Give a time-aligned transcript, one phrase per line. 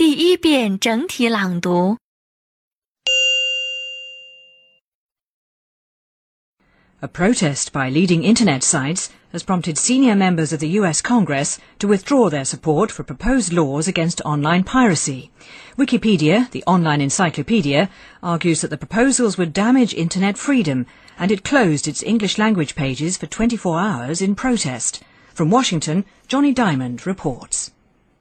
[0.00, 1.98] 第一遍整体朗读。
[7.00, 12.30] A protest by leading internet sites has prompted senior members of the US Congress to withdraw
[12.30, 15.28] their support for proposed laws against online piracy.
[15.76, 17.90] Wikipedia, the online encyclopedia,
[18.22, 20.86] argues that the proposals would damage internet freedom
[21.18, 25.02] and it closed its English language pages for 24 hours in protest.
[25.34, 27.72] From Washington, Jonny Dymond reports.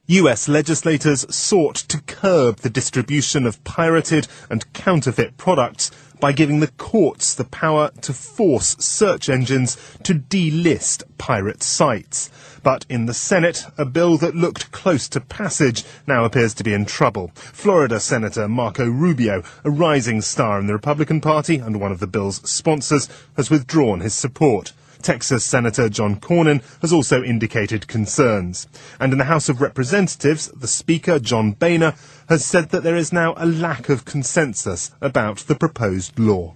[0.09, 6.71] US legislators sought to curb the distribution of pirated and counterfeit products by giving the
[6.79, 12.31] courts the power to force search engines to delist pirate sites.
[12.63, 16.73] But in the Senate, a bill that looked close to passage now appears to be
[16.73, 17.29] in trouble.
[17.35, 22.07] Florida Senator Marco Rubio, a rising star in the Republican Party and one of the
[22.07, 23.07] bill's sponsors,
[23.37, 24.73] has withdrawn his support.
[25.01, 28.67] Texas Senator John Cornyn has also indicated concerns.
[28.99, 31.95] And in the House of Representatives, the Speaker, John Boehner,
[32.27, 36.53] has said that there is now a lack of consensus about the proposed law.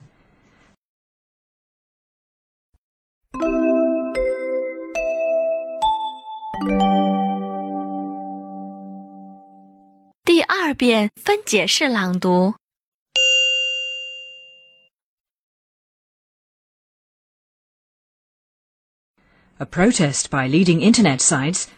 [19.59, 21.69] A protest by leading internet sites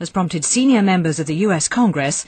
[0.00, 2.26] has prompted senior members of the US Congress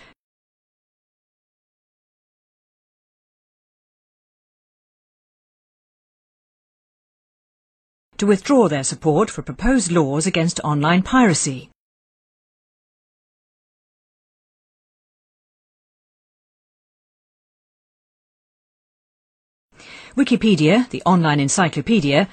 [8.16, 11.68] to withdraw their support for proposed laws against online piracy.
[20.16, 22.28] Wikipedia, the online encyclopedia,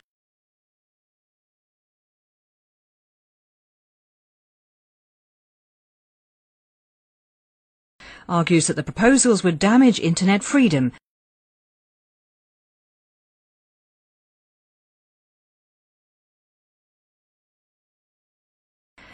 [8.29, 10.91] argues that the proposals would damage internet freedom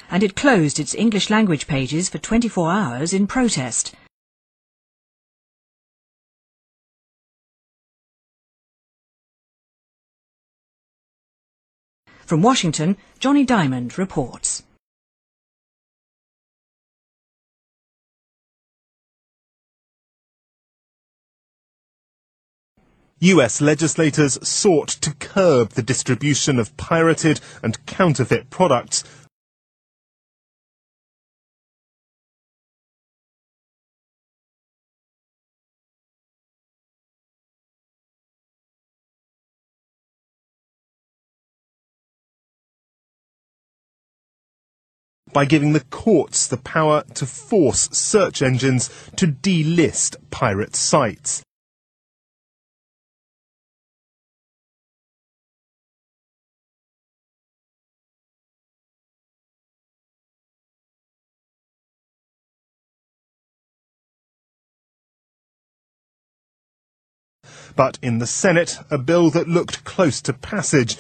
[0.10, 3.94] and it closed its English language pages for 24 hours in protest.
[12.28, 14.64] From Washington, Jonny Dymond reports.
[23.20, 29.06] US legislators sought to curb the distribution of pirated and counterfeit products
[45.34, 51.44] by giving the courts the power to force search engines to delist pirate sites.
[67.76, 70.98] But in the Senate, a bill that looked close to passage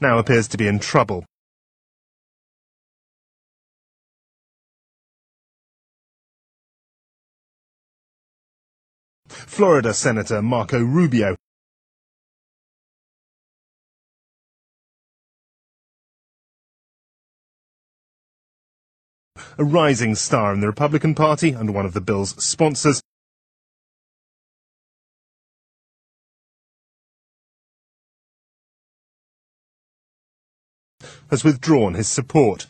[0.00, 1.24] now appears to be in trouble.
[9.28, 11.36] Florida Senator Marco Rubio
[19.58, 23.02] a rising star in the Republican Party and one of the bill's sponsors,
[31.30, 32.66] has withdrawn his support.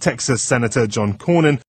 [0.00, 1.60] Texas Senator John Cornyn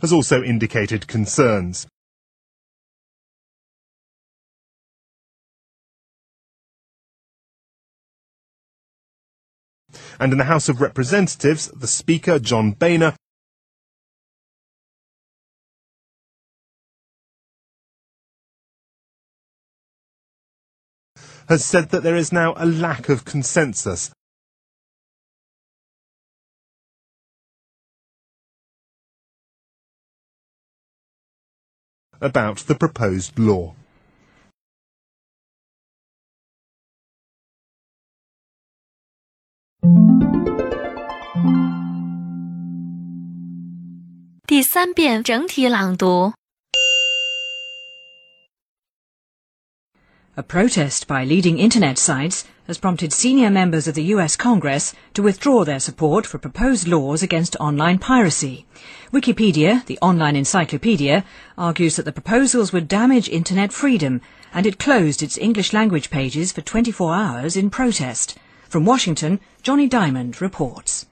[0.00, 1.86] has also indicated concerns.
[10.18, 13.14] And in the House of Representatives, the Speaker, John Boehner,
[21.48, 24.10] has said that there is now a lack of consensus
[32.20, 33.74] about the proposed law.
[44.49, 46.33] 第三遍整体朗读。
[50.33, 55.21] A protest by leading internet sites has prompted senior members of the US Congress to
[55.21, 58.65] withdraw their support for proposed laws against online piracy.
[59.13, 61.23] Wikipedia, the online encyclopedia,
[61.55, 64.19] argues that the proposals would damage internet freedom
[64.51, 68.35] and it closed its English language pages for 24 hours in protest.
[68.74, 71.06] From Washington, Jonny Dymond reports.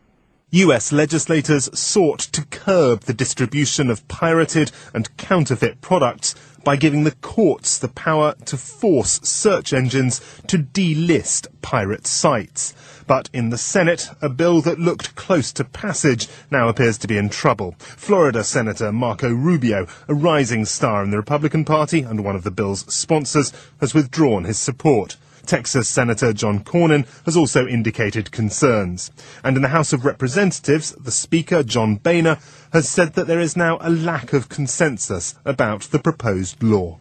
[0.50, 7.14] US legislators sought to curb the distribution of pirated and counterfeit products by giving the
[7.14, 12.74] courts the power to force search engines to delist pirate sites.
[13.06, 17.16] But in the Senate, a bill that looked close to passage now appears to be
[17.16, 17.76] in trouble.
[17.78, 22.50] Florida Senator Marco Rubio, a rising star in the Republican Party and one of the
[22.50, 25.16] bill's sponsors, has withdrawn his support.
[25.46, 29.10] Texas Senator John Cornyn has also indicated concerns.
[29.44, 32.38] And in the House of Representatives, the Speaker, John Boehner,
[32.72, 36.98] has said that there is now a lack of consensus about the proposed law.